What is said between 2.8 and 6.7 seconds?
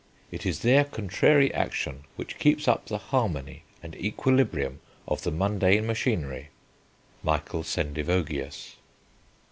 the harmony and equilibrium of the mundane machinery."